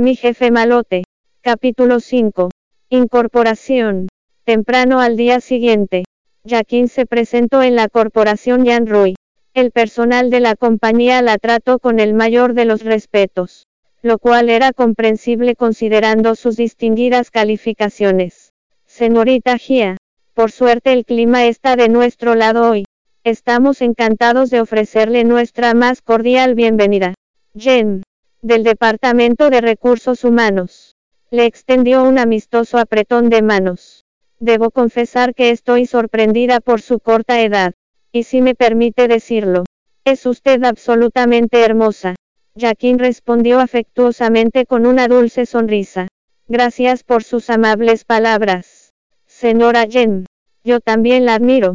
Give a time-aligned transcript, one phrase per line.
[0.00, 1.02] Mi jefe malote.
[1.40, 2.50] Capítulo 5.
[2.88, 4.06] Incorporación.
[4.44, 6.04] Temprano al día siguiente.
[6.46, 9.16] Jaquín se presentó en la corporación Jan Roy.
[9.54, 13.66] El personal de la compañía la trató con el mayor de los respetos,
[14.00, 18.52] lo cual era comprensible considerando sus distinguidas calificaciones.
[18.86, 19.96] Señorita Gia,
[20.32, 22.84] por suerte el clima está de nuestro lado hoy.
[23.24, 27.14] Estamos encantados de ofrecerle nuestra más cordial bienvenida.
[27.56, 28.04] Jen,
[28.42, 30.94] del Departamento de Recursos Humanos.
[31.30, 34.04] Le extendió un amistoso apretón de manos.
[34.38, 37.74] Debo confesar que estoy sorprendida por su corta edad.
[38.12, 39.64] Y si me permite decirlo,
[40.04, 42.14] es usted absolutamente hermosa.
[42.56, 46.08] Jaquín respondió afectuosamente con una dulce sonrisa.
[46.46, 48.94] Gracias por sus amables palabras.
[49.26, 50.26] Señora Jen,
[50.64, 51.74] yo también la admiro.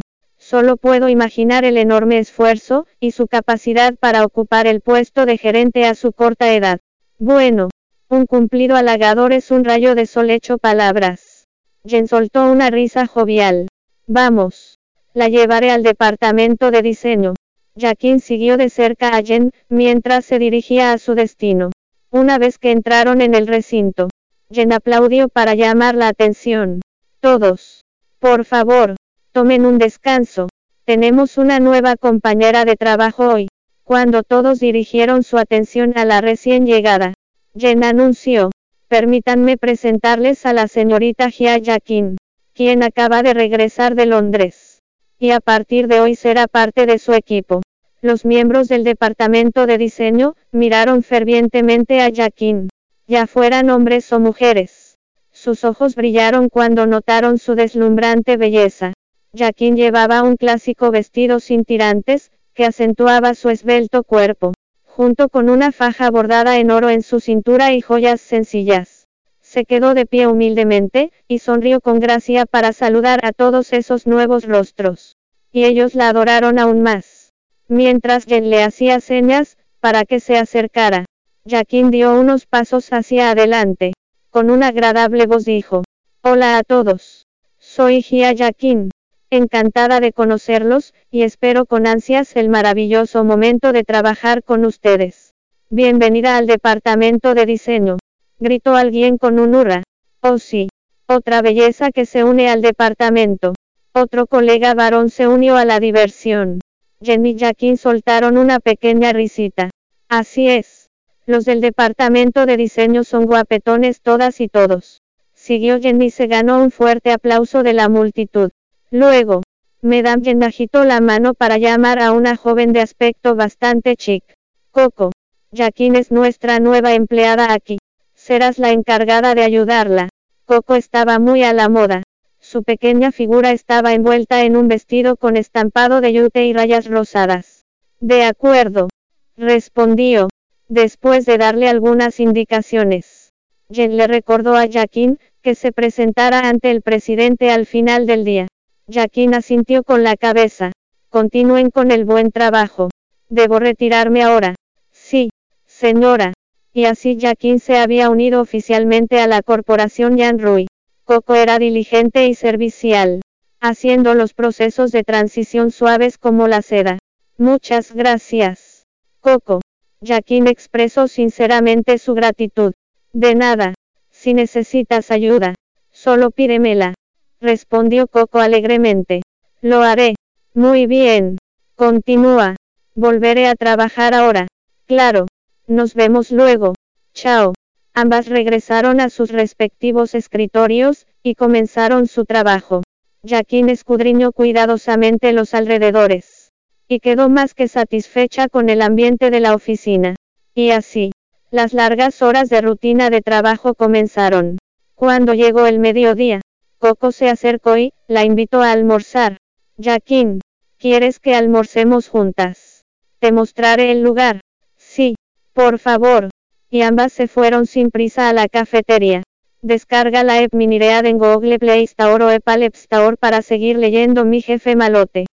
[0.54, 5.84] Solo puedo imaginar el enorme esfuerzo, y su capacidad para ocupar el puesto de gerente
[5.84, 6.78] a su corta edad.
[7.18, 7.70] Bueno,
[8.08, 11.48] un cumplido halagador es un rayo de sol hecho palabras.
[11.84, 13.66] Jen soltó una risa jovial.
[14.06, 14.78] Vamos.
[15.12, 17.34] La llevaré al departamento de diseño.
[17.76, 21.72] Jaquín siguió de cerca a Jen, mientras se dirigía a su destino.
[22.12, 24.08] Una vez que entraron en el recinto,
[24.52, 26.80] Jen aplaudió para llamar la atención.
[27.18, 27.82] Todos.
[28.20, 28.94] Por favor,
[29.34, 30.48] tomen un descanso.
[30.84, 33.48] Tenemos una nueva compañera de trabajo hoy.
[33.82, 37.14] Cuando todos dirigieron su atención a la recién llegada,
[37.56, 38.52] Jen anunció,
[38.86, 42.16] permítanme presentarles a la señorita Jia Yakin,
[42.54, 44.78] quien acaba de regresar de Londres.
[45.18, 47.60] Y a partir de hoy será parte de su equipo.
[48.00, 52.68] Los miembros del departamento de diseño, miraron fervientemente a Yakin,
[53.08, 54.94] ya fueran hombres o mujeres.
[55.32, 58.92] Sus ojos brillaron cuando notaron su deslumbrante belleza.
[59.34, 64.54] Yakin llevaba un clásico vestido sin tirantes, que acentuaba su esbelto cuerpo
[64.94, 69.08] junto con una faja bordada en oro en su cintura y joyas sencillas.
[69.40, 74.44] Se quedó de pie humildemente, y sonrió con gracia para saludar a todos esos nuevos
[74.44, 75.16] rostros.
[75.50, 77.32] Y ellos la adoraron aún más.
[77.66, 81.06] Mientras Jen le hacía señas, para que se acercara.
[81.44, 83.94] Jaquín dio unos pasos hacia adelante.
[84.30, 85.82] Con una agradable voz dijo,
[86.22, 87.26] Hola a todos.
[87.58, 88.90] Soy Gia Jaquín.
[89.30, 95.32] Encantada de conocerlos, y espero con ansias el maravilloso momento de trabajar con ustedes.
[95.70, 97.96] Bienvenida al departamento de diseño.
[98.38, 99.82] Gritó alguien con un hurra.
[100.20, 100.68] Oh sí.
[101.08, 103.54] Otra belleza que se une al departamento.
[103.92, 106.60] Otro colega varón se unió a la diversión.
[107.02, 109.70] Jenny y Jackin soltaron una pequeña risita.
[110.08, 110.90] Así es.
[111.26, 115.00] Los del departamento de diseño son guapetones todas y todos.
[115.32, 118.50] Siguió Jenny se ganó un fuerte aplauso de la multitud.
[118.90, 119.42] Luego,
[119.82, 124.24] Madame Jen agitó la mano para llamar a una joven de aspecto bastante chic.
[124.70, 125.12] Coco,
[125.52, 127.78] Jacqueline es nuestra nueva empleada aquí.
[128.14, 130.08] Serás la encargada de ayudarla.
[130.46, 132.02] Coco estaba muy a la moda.
[132.40, 137.64] Su pequeña figura estaba envuelta en un vestido con estampado de yute y rayas rosadas.
[138.00, 138.88] De acuerdo.
[139.36, 140.28] Respondió.
[140.68, 143.32] Después de darle algunas indicaciones.
[143.70, 148.48] Jen le recordó a Jacqueline, que se presentara ante el presidente al final del día.
[148.90, 150.72] Jaquín asintió con la cabeza.
[151.08, 152.90] Continúen con el buen trabajo.
[153.30, 154.56] Debo retirarme ahora.
[154.90, 155.30] Sí,
[155.64, 156.34] señora.
[156.72, 160.66] Y así Jaquín se había unido oficialmente a la corporación Jan Rui.
[161.04, 163.22] Coco era diligente y servicial,
[163.60, 166.98] haciendo los procesos de transición suaves como la seda.
[167.38, 168.84] Muchas gracias.
[169.20, 169.60] Coco.
[170.02, 172.74] Jaquín expresó sinceramente su gratitud.
[173.12, 173.74] De nada.
[174.10, 175.54] Si necesitas ayuda,
[175.90, 176.94] solo pídemela
[177.40, 179.22] respondió Coco alegremente.
[179.60, 180.14] Lo haré.
[180.54, 181.38] Muy bien.
[181.76, 182.56] Continúa.
[182.94, 184.46] Volveré a trabajar ahora.
[184.86, 185.26] Claro.
[185.66, 186.74] Nos vemos luego.
[187.12, 187.54] Chao.
[187.94, 192.82] Ambas regresaron a sus respectivos escritorios, y comenzaron su trabajo.
[193.26, 196.50] Jaquín escudriñó cuidadosamente los alrededores.
[196.86, 200.16] Y quedó más que satisfecha con el ambiente de la oficina.
[200.54, 201.12] Y así,
[201.50, 204.58] las largas horas de rutina de trabajo comenzaron.
[204.94, 206.40] Cuando llegó el mediodía,
[206.84, 209.38] Coco se acercó y, la invitó a almorzar.
[209.82, 210.42] Jaquín,
[210.76, 212.82] ¿quieres que almorcemos juntas?
[213.20, 214.42] Te mostraré el lugar.
[214.76, 215.14] Sí,
[215.54, 216.28] por favor.
[216.68, 219.22] Y ambas se fueron sin prisa a la cafetería.
[219.62, 224.26] Descarga la app Miniread en Google Play Store o Apple App Store para seguir leyendo
[224.26, 225.24] Mi Jefe Malote.